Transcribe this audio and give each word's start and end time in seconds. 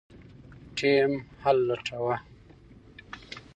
ټیم 0.77 1.11
حل 1.41 1.57
لټاوه. 1.67 2.15